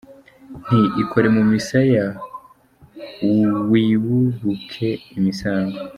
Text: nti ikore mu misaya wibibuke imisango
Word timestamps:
nti 0.61 0.81
ikore 1.03 1.27
mu 1.35 1.43
misaya 1.51 2.05
wibibuke 3.69 4.89
imisango 5.17 5.77